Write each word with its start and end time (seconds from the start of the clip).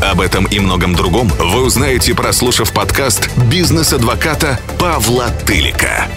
Об 0.00 0.20
этом 0.20 0.44
и 0.46 0.58
многом 0.58 0.94
другом 0.94 1.28
вы 1.38 1.64
узнаете, 1.64 2.14
прослушав 2.14 2.72
подкаст 2.72 3.30
«Бизнес-адвоката» 3.50 4.58
Павла 4.78 5.30
Тылика. 5.46 6.08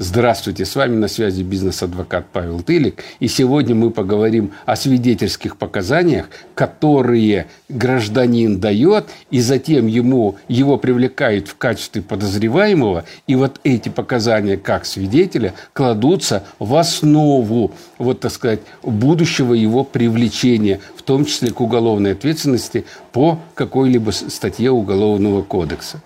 Здравствуйте, 0.00 0.64
с 0.64 0.76
вами 0.76 0.94
на 0.94 1.08
связи 1.08 1.42
бизнес-адвокат 1.42 2.26
Павел 2.32 2.60
Тылик. 2.62 3.02
И 3.18 3.26
сегодня 3.26 3.74
мы 3.74 3.90
поговорим 3.90 4.52
о 4.64 4.76
свидетельских 4.76 5.56
показаниях, 5.56 6.28
которые 6.54 7.48
гражданин 7.68 8.60
дает, 8.60 9.06
и 9.32 9.40
затем 9.40 9.88
ему, 9.88 10.36
его 10.46 10.78
привлекают 10.78 11.48
в 11.48 11.56
качестве 11.56 12.00
подозреваемого. 12.00 13.06
И 13.26 13.34
вот 13.34 13.58
эти 13.64 13.88
показания 13.88 14.56
как 14.56 14.86
свидетеля 14.86 15.52
кладутся 15.72 16.44
в 16.60 16.76
основу, 16.76 17.72
вот 17.98 18.20
так 18.20 18.30
сказать, 18.30 18.60
будущего 18.84 19.52
его 19.52 19.82
привлечения, 19.82 20.78
в 20.94 21.02
том 21.02 21.24
числе 21.24 21.50
к 21.50 21.60
уголовной 21.60 22.12
ответственности 22.12 22.84
по 23.10 23.40
какой-либо 23.56 24.12
статье 24.12 24.70
Уголовного 24.70 25.42
кодекса. 25.42 26.00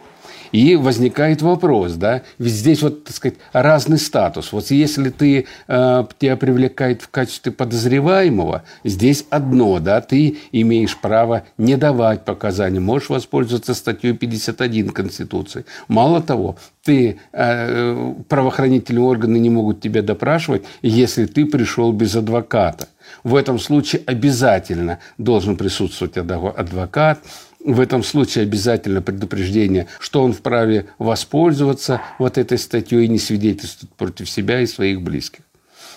И 0.52 0.76
возникает 0.76 1.40
вопрос, 1.42 1.94
да, 1.94 2.22
ведь 2.38 2.52
здесь 2.52 2.82
вот, 2.82 3.04
так 3.04 3.16
сказать, 3.16 3.38
разный 3.52 3.98
статус. 3.98 4.52
Вот 4.52 4.70
если 4.70 5.08
ты, 5.08 5.46
э, 5.66 6.04
тебя 6.18 6.36
привлекает 6.36 7.02
в 7.02 7.08
качестве 7.08 7.52
подозреваемого, 7.52 8.62
здесь 8.84 9.24
одно, 9.30 9.78
да, 9.78 10.00
ты 10.02 10.36
имеешь 10.52 10.96
право 10.96 11.44
не 11.56 11.76
давать 11.76 12.24
показания, 12.24 12.80
можешь 12.80 13.08
воспользоваться 13.08 13.74
статьей 13.74 14.12
51 14.12 14.90
Конституции. 14.90 15.64
Мало 15.88 16.20
того, 16.20 16.56
ты, 16.84 17.18
э, 17.32 18.14
правоохранительные 18.28 19.04
органы 19.04 19.38
не 19.38 19.50
могут 19.50 19.80
тебя 19.80 20.02
допрашивать, 20.02 20.64
если 20.82 21.26
ты 21.26 21.46
пришел 21.46 21.92
без 21.92 22.14
адвоката. 22.14 22.88
В 23.24 23.36
этом 23.36 23.58
случае 23.58 24.02
обязательно 24.06 24.98
должен 25.18 25.56
присутствовать 25.56 26.16
адвокат, 26.16 27.20
в 27.64 27.80
этом 27.80 28.02
случае 28.02 28.42
обязательно 28.42 29.02
предупреждение, 29.02 29.86
что 30.00 30.22
он 30.22 30.32
вправе 30.32 30.86
воспользоваться 30.98 32.00
вот 32.18 32.38
этой 32.38 32.58
статьей 32.58 33.04
и 33.04 33.08
не 33.08 33.18
свидетельствовать 33.18 33.94
против 33.94 34.28
себя 34.28 34.60
и 34.60 34.66
своих 34.66 35.02
близких. 35.02 35.42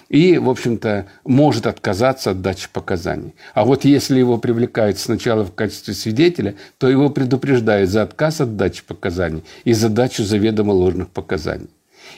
И, 0.08 0.38
в 0.38 0.50
общем-то, 0.50 1.08
может 1.24 1.66
отказаться 1.66 2.32
от 2.32 2.42
дачи 2.42 2.70
показаний. 2.72 3.34
А 3.56 3.66
вот 3.66 3.86
если 3.86 4.20
его 4.20 4.38
привлекают 4.38 5.00
сначала 5.00 5.44
в 5.44 5.54
качестве 5.54 5.96
свидетеля, 5.96 6.56
то 6.78 6.88
его 6.88 7.10
предупреждают 7.10 7.90
за 7.90 8.04
отказ 8.04 8.42
от 8.42 8.56
дачи 8.56 8.84
показаний 8.86 9.44
и 9.64 9.74
за 9.74 9.90
дачу 9.90 10.24
заведомо 10.24 10.72
ложных 10.72 11.10
показаний. 11.10 11.70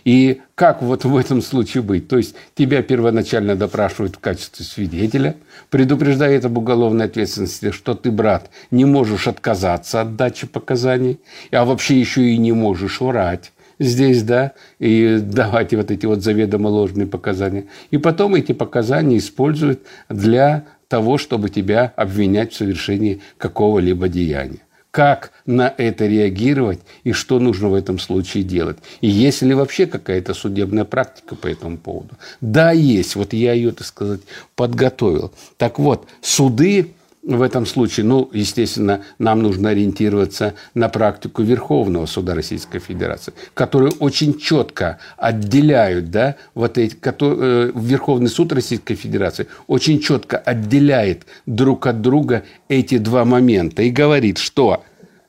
И 0.06 0.42
как 0.56 0.82
вот 0.82 1.06
в 1.06 1.16
этом 1.16 1.42
случае 1.42 1.84
быть? 1.84 2.08
То 2.08 2.18
есть 2.18 2.36
тебя 2.56 2.82
первоначально 2.82 3.56
допрашивают 3.56 4.16
в 4.16 4.20
качестве 4.20 4.66
свидетеля, 4.66 5.36
предупреждают 5.70 6.46
об 6.46 6.58
уголовной 6.58 7.06
ответственности, 7.06 7.72
что 7.72 7.94
ты, 7.94 8.12
брат, 8.12 8.50
не 8.72 8.86
можешь 8.86 9.28
отказаться 9.28 10.02
от 10.02 10.16
дачи 10.16 10.48
показаний, 10.48 11.20
а 11.52 11.66
вообще 11.66 12.00
еще 12.00 12.30
и 12.30 12.38
не 12.38 12.52
можешь 12.52 13.02
врать 13.02 13.52
здесь, 13.80 14.24
да, 14.24 14.54
и 14.80 15.20
давать 15.22 15.74
вот 15.74 15.92
эти 15.92 16.06
вот 16.06 16.24
заведомо 16.24 16.68
ложные 16.68 17.08
показания. 17.08 17.66
И 17.92 17.98
потом 17.98 18.36
эти 18.36 18.52
показания 18.52 19.18
используют 19.18 19.82
для 20.10 20.66
того, 20.88 21.18
чтобы 21.18 21.50
тебя 21.50 21.94
обвинять 21.96 22.54
в 22.54 22.58
совершении 22.58 23.22
какого-либо 23.38 24.08
деяния 24.08 24.60
как 24.98 25.32
на 25.46 25.72
это 25.78 26.08
реагировать 26.08 26.80
и 27.04 27.12
что 27.12 27.38
нужно 27.38 27.70
в 27.70 27.76
этом 27.76 28.00
случае 28.00 28.44
делать. 28.44 28.78
И 29.00 29.08
есть 29.08 29.44
ли 29.44 29.54
вообще 29.54 29.86
какая-то 29.86 30.34
судебная 30.34 30.86
практика 30.86 31.36
по 31.36 31.46
этому 31.46 31.78
поводу? 31.78 32.16
Да, 32.42 32.72
есть. 32.72 33.16
Вот 33.16 33.32
я 33.32 33.54
ее, 33.54 33.74
так 33.74 33.86
сказать, 33.86 34.22
подготовил. 34.56 35.32
Так 35.58 35.78
вот, 35.78 36.08
суды 36.22 36.96
в 37.28 37.42
этом 37.42 37.66
случае, 37.66 38.06
ну, 38.06 38.30
естественно, 38.34 39.04
нам 39.20 39.44
нужно 39.44 39.70
ориентироваться 39.70 40.54
на 40.74 40.88
практику 40.88 41.44
Верховного 41.44 42.06
суда 42.06 42.34
Российской 42.34 42.80
Федерации, 42.80 43.34
которые 43.54 43.92
очень 44.00 44.40
четко 44.40 44.98
отделяют, 45.18 46.10
да, 46.10 46.38
вот 46.56 46.78
эти, 46.78 46.96
которые, 46.96 47.68
э, 47.68 47.72
Верховный 47.76 48.30
суд 48.30 48.54
Российской 48.54 48.96
Федерации 48.96 49.48
очень 49.68 50.00
четко 50.00 50.38
отделяет 50.38 51.26
друг 51.46 51.86
от 51.86 52.02
друга 52.02 52.44
эти 52.70 52.98
два 52.98 53.26
момента 53.26 53.82
и 53.84 53.90
говорит, 53.90 54.38
что 54.38 54.84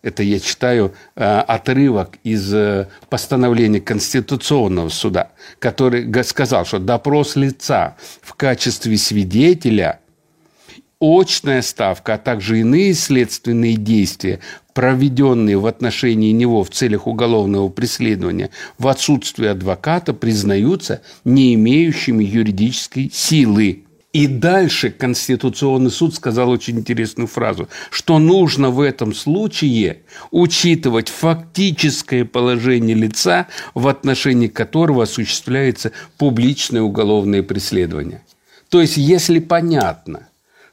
это 0.09 0.23
я 0.23 0.41
читаю 0.41 0.95
э, 1.15 1.25
отрывок 1.25 2.19
из 2.25 2.53
э, 2.53 2.89
постановления 3.09 3.81
Конституционного 3.81 4.89
суда, 4.89 5.31
который 5.59 6.25
сказал, 6.25 6.65
что 6.67 6.79
допрос 6.79 7.37
лица 7.37 7.97
в 8.23 8.35
качестве 8.35 8.97
свидетеля, 8.97 10.01
очная 11.01 11.63
ставка, 11.63 12.15
а 12.15 12.19
также 12.19 12.61
иные 12.61 12.95
следственные 12.95 13.77
действия, 13.77 14.41
проведенные 14.75 15.59
в 15.59 15.67
отношении 15.67 16.33
него 16.33 16.65
в 16.65 16.71
целях 16.71 17.07
уголовного 17.07 17.69
преследования 17.69 18.51
в 18.79 18.89
отсутствие 18.89 19.51
адвоката, 19.51 20.13
признаются 20.13 21.03
не 21.25 21.55
имеющими 21.55 22.25
юридической 22.25 23.11
силы. 23.13 23.85
И 24.13 24.27
дальше 24.27 24.91
Конституционный 24.91 25.91
суд 25.91 26.15
сказал 26.15 26.49
очень 26.49 26.79
интересную 26.79 27.27
фразу, 27.27 27.69
что 27.91 28.19
нужно 28.19 28.71
в 28.71 28.81
этом 28.81 29.15
случае 29.15 30.03
учитывать 30.31 31.11
фактическое 31.11 32.25
положение 32.25 32.97
лица, 32.97 33.49
в 33.75 33.87
отношении 33.87 34.49
которого 34.49 35.03
осуществляется 35.03 35.93
публичное 36.17 36.81
уголовное 36.81 37.43
преследование. 37.43 38.23
То 38.71 38.81
есть, 38.81 38.97
если 38.97 39.41
понятно, 39.41 40.28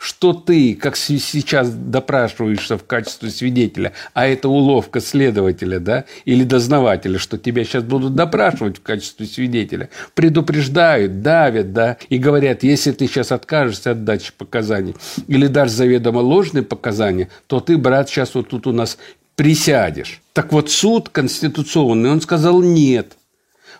что 0.05 0.33
ты, 0.33 0.75
как 0.75 0.95
сейчас 0.97 1.71
допрашиваешься 1.71 2.77
в 2.77 2.85
качестве 2.85 3.31
свидетеля, 3.31 3.93
а 4.13 4.27
это 4.27 4.49
уловка 4.49 4.99
следователя, 4.99 5.79
да, 5.79 6.05
или 6.25 6.43
дознавателя, 6.43 7.17
что 7.17 7.39
тебя 7.39 7.63
сейчас 7.63 7.83
будут 7.83 8.13
допрашивать 8.13 8.77
в 8.77 8.83
качестве 8.83 9.25
свидетеля, 9.25 9.89
предупреждают, 10.13 11.23
давят, 11.23 11.73
да, 11.73 11.97
и 12.09 12.19
говорят, 12.19 12.61
если 12.61 12.91
ты 12.91 13.07
сейчас 13.07 13.31
откажешься 13.31 13.91
от 13.91 14.03
дачи 14.03 14.31
показаний 14.37 14.95
или 15.27 15.47
дашь 15.47 15.71
заведомо 15.71 16.19
ложные 16.19 16.61
показания, 16.61 17.29
то 17.47 17.59
ты, 17.59 17.75
брат, 17.75 18.07
сейчас 18.07 18.35
вот 18.35 18.49
тут 18.49 18.67
у 18.67 18.71
нас 18.71 18.99
присядешь. 19.35 20.21
Так 20.33 20.53
вот, 20.53 20.69
суд 20.69 21.09
конституционный, 21.09 22.11
он 22.11 22.21
сказал 22.21 22.61
нет. 22.61 23.17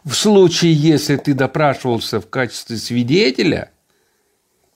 В 0.03 0.13
случае, 0.15 0.73
если 0.73 1.17
ты 1.17 1.35
допрашивался 1.35 2.19
в 2.19 2.27
качестве 2.27 2.77
свидетеля– 2.77 3.69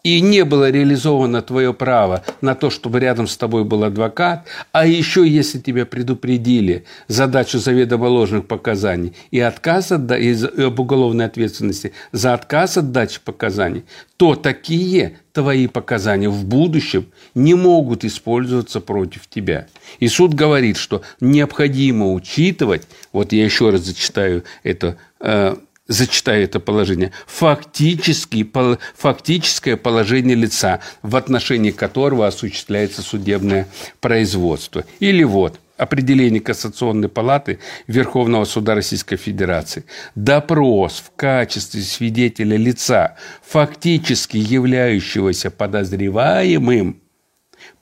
и 0.03 0.21
не 0.21 0.45
было 0.45 0.69
реализовано 0.69 1.41
твое 1.41 1.73
право 1.73 2.23
на 2.41 2.55
то, 2.55 2.69
чтобы 2.69 2.99
рядом 2.99 3.27
с 3.27 3.35
тобой 3.35 3.65
был 3.65 3.83
адвокат, 3.83 4.47
а 4.71 4.85
еще 4.85 5.27
если 5.27 5.59
тебя 5.59 5.85
предупредили 5.85 6.85
задачу 7.07 7.59
заведомо 7.59 8.05
ложных 8.05 8.47
показаний 8.47 9.13
и 9.31 9.39
отказ 9.39 9.91
от, 9.91 10.09
из, 10.11 10.43
об 10.45 10.79
уголовной 10.79 11.25
ответственности 11.25 11.91
за 12.11 12.33
отказ 12.33 12.77
от 12.77 12.91
дачи 12.91 13.19
показаний, 13.23 13.83
то 14.15 14.35
такие 14.35 15.17
твои 15.33 15.67
показания 15.67 16.29
в 16.29 16.45
будущем 16.45 17.07
не 17.35 17.53
могут 17.53 18.03
использоваться 18.05 18.79
против 18.81 19.27
тебя. 19.27 19.67
И 19.99 20.07
суд 20.07 20.33
говорит, 20.33 20.77
что 20.77 21.01
необходимо 21.19 22.13
учитывать, 22.13 22.87
вот 23.11 23.33
я 23.33 23.43
еще 23.43 23.69
раз 23.69 23.81
зачитаю 23.81 24.43
это 24.63 24.97
э, 25.19 25.55
зачитаю 25.89 26.45
это 26.45 26.61
положение, 26.61 27.11
фактически, 27.27 28.49
фактическое 28.95 29.75
положение 29.75 30.35
лица, 30.35 30.79
в 31.01 31.17
отношении 31.17 31.71
которого 31.71 32.27
осуществляется 32.27 33.01
судебное 33.01 33.67
производство. 33.99 34.85
Или 34.99 35.23
вот, 35.23 35.59
определение 35.75 36.41
Кассационной 36.41 37.09
палаты 37.09 37.59
Верховного 37.87 38.45
суда 38.45 38.75
Российской 38.75 39.17
Федерации. 39.17 39.85
Допрос 40.13 41.03
в 41.05 41.15
качестве 41.15 41.81
свидетеля 41.81 42.57
лица, 42.57 43.15
фактически 43.43 44.37
являющегося 44.37 45.49
подозреваемым, 45.49 47.01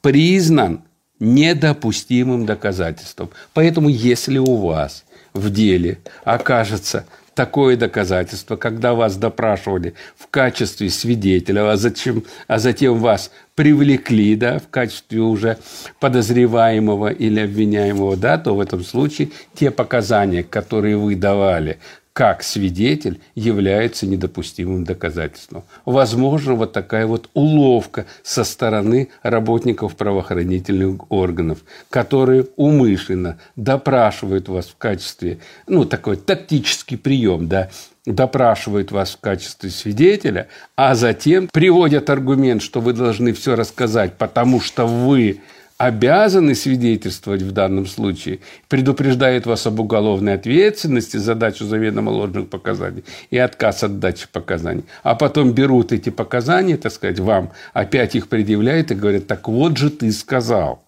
признан 0.02 0.84
недопустимым 1.20 2.46
доказательством. 2.46 3.30
Поэтому, 3.54 3.90
если 3.90 4.38
у 4.38 4.56
вас 4.56 5.04
в 5.34 5.50
деле 5.50 6.00
окажется 6.24 7.06
такое 7.38 7.78
доказательство, 7.78 8.56
когда 8.56 8.96
вас 8.96 9.16
допрашивали 9.16 9.94
в 10.18 10.28
качестве 10.28 10.90
свидетеля, 10.90 11.72
а, 11.72 11.78
зачем, 11.78 12.24
а 12.48 12.58
затем 12.58 12.98
вас 12.98 13.32
привлекли 13.54 14.36
да, 14.36 14.58
в 14.58 14.68
качестве 14.70 15.20
уже 15.20 15.58
подозреваемого 16.00 17.10
или 17.10 17.40
обвиняемого, 17.40 18.18
да, 18.18 18.40
то 18.40 18.56
в 18.56 18.60
этом 18.60 18.84
случае 18.84 19.30
те 19.54 19.70
показания, 19.70 20.44
которые 20.44 20.98
вы 20.98 21.16
давали 21.16 21.78
как 22.18 22.42
свидетель 22.42 23.22
является 23.36 24.08
недопустимым 24.08 24.84
доказательством. 24.84 25.66
Возможно, 25.86 26.56
вот 26.56 26.74
такая 26.74 27.06
вот 27.06 27.30
уловка 27.36 28.08
со 28.24 28.44
стороны 28.44 29.10
работников 29.22 29.96
правоохранительных 29.96 31.12
органов, 31.12 31.60
которые 31.92 32.48
умышленно 32.56 33.38
допрашивают 33.56 34.50
вас 34.50 34.66
в 34.66 34.78
качестве, 34.78 35.38
ну, 35.68 35.86
такой 35.86 36.18
тактический 36.18 36.98
прием, 36.98 37.48
да, 37.48 37.70
допрашивают 38.08 38.90
вас 38.90 39.12
в 39.12 39.20
качестве 39.20 39.70
свидетеля, 39.70 40.48
а 40.76 40.96
затем 40.96 41.48
приводят 41.54 42.10
аргумент, 42.10 42.64
что 42.64 42.82
вы 42.82 42.94
должны 42.94 43.32
все 43.32 43.56
рассказать, 43.56 44.14
потому 44.18 44.60
что 44.60 44.88
вы 44.88 45.42
обязаны 45.78 46.56
свидетельствовать 46.56 47.42
в 47.42 47.52
данном 47.52 47.86
случае, 47.86 48.40
предупреждает 48.68 49.46
вас 49.46 49.68
об 49.68 49.80
уголовной 49.80 50.34
ответственности 50.34 51.18
за 51.18 51.36
дачу 51.36 51.66
заведомо 51.66 52.10
ложных 52.10 52.50
показаний 52.50 53.04
и 53.30 53.38
отказ 53.38 53.84
от 53.84 54.00
дачи 54.00 54.28
показаний. 54.32 54.86
А 55.04 55.16
потом 55.16 55.52
берут 55.52 55.92
эти 55.92 56.10
показания, 56.10 56.78
так 56.78 56.92
сказать, 56.92 57.20
вам, 57.20 57.52
опять 57.74 58.16
их 58.16 58.28
предъявляют 58.28 58.92
и 58.92 58.96
говорят, 58.96 59.28
так 59.28 59.48
вот 59.48 59.78
же 59.78 59.90
ты 59.90 60.12
сказал. 60.12 60.84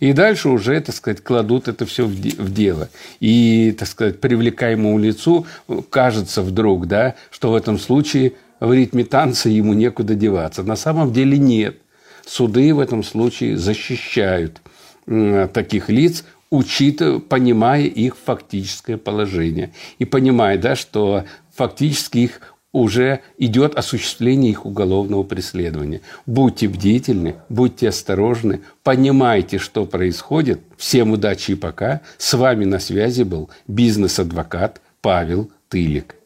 И 0.00 0.12
дальше 0.12 0.48
уже, 0.48 0.80
так 0.80 0.94
сказать, 0.94 1.22
кладут 1.22 1.68
это 1.68 1.86
все 1.86 2.06
в 2.06 2.52
дело. 2.52 2.88
И, 3.20 3.74
так 3.78 3.88
сказать, 3.88 4.20
привлекаемому 4.20 4.98
лицу 4.98 5.46
кажется 5.90 6.42
вдруг, 6.42 6.86
да, 6.86 7.14
что 7.30 7.50
в 7.50 7.54
этом 7.54 7.78
случае 7.78 8.34
в 8.60 8.72
ритме 8.72 9.04
танца 9.04 9.48
ему 9.48 9.72
некуда 9.72 10.14
деваться. 10.14 10.62
На 10.62 10.76
самом 10.76 11.12
деле 11.12 11.36
нет. 11.36 11.76
Суды 12.26 12.74
в 12.74 12.80
этом 12.80 13.02
случае 13.02 13.56
защищают 13.56 14.60
таких 15.06 15.88
лиц, 15.88 16.24
учитывая, 16.50 17.18
понимая 17.18 17.84
их 17.84 18.16
фактическое 18.16 18.96
положение. 18.96 19.72
И 19.98 20.04
понимая, 20.04 20.58
да, 20.58 20.76
что 20.76 21.24
фактически 21.54 22.18
их 22.18 22.40
уже 22.72 23.20
идет 23.36 23.74
осуществление 23.74 24.52
их 24.52 24.64
уголовного 24.64 25.24
преследования. 25.24 26.00
Будьте 26.24 26.68
бдительны, 26.68 27.34
будьте 27.50 27.88
осторожны, 27.88 28.60
понимайте, 28.82 29.58
что 29.58 29.84
происходит. 29.84 30.60
Всем 30.78 31.12
удачи 31.12 31.50
и 31.50 31.54
пока. 31.54 32.00
С 32.16 32.32
вами 32.32 32.64
на 32.64 32.78
связи 32.78 33.24
был 33.24 33.50
бизнес-адвокат 33.66 34.80
Павел 35.02 35.50
Тылик. 35.68 36.16